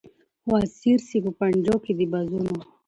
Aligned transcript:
خو 0.43 0.51
اسیر 0.65 0.99
سي 1.07 1.17
په 1.25 1.31
پنجو 1.37 1.75
کي 1.83 1.91
د 1.99 2.01
بازانو 2.11 2.55